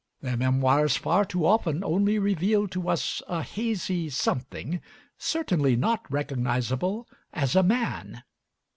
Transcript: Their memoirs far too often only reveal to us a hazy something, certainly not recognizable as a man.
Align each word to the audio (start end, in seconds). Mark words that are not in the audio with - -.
Their 0.21 0.35
memoirs 0.35 0.97
far 0.97 1.25
too 1.25 1.45
often 1.45 1.83
only 1.83 2.17
reveal 2.17 2.67
to 2.69 2.89
us 2.89 3.21
a 3.27 3.43
hazy 3.43 4.09
something, 4.09 4.81
certainly 5.19 5.75
not 5.75 6.11
recognizable 6.11 7.07
as 7.33 7.55
a 7.55 7.61
man. 7.61 8.23